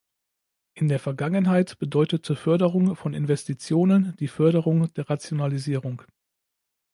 [0.73, 6.01] In der Vergangenheit bedeutete Förderung von Investitionen die Förderung der Rationalisierung.